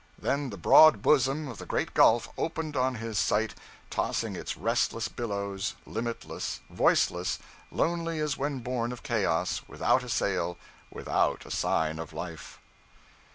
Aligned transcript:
Then 0.17 0.49
the 0.49 0.57
broad 0.57 1.03
bosom 1.03 1.47
of 1.47 1.59
the 1.59 1.65
great 1.67 1.93
Gulf 1.93 2.27
opened 2.35 2.75
on 2.75 2.95
his 2.95 3.19
sight, 3.19 3.53
tossing 3.91 4.35
its 4.35 4.57
restless 4.57 5.07
billows, 5.07 5.75
limitless, 5.85 6.59
voiceless, 6.71 7.37
lonely 7.69 8.17
as 8.19 8.35
when 8.35 8.61
born 8.61 8.91
of 8.91 9.03
chaos, 9.03 9.61
without 9.67 10.01
a 10.01 10.09
sail, 10.09 10.57
without 10.89 11.45
a 11.45 11.51
sign 11.51 11.99
of 11.99 12.13
life.' 12.13 12.59